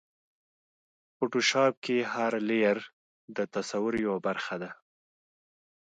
[1.15, 2.77] فوټوشاپ کې هر لېیر
[3.35, 4.71] د تصور یوه برخه ده.